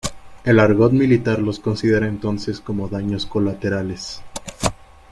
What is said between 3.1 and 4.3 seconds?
colaterales.